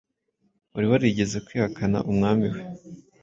[0.73, 2.61] wari warigeze kwihakana Umwami we.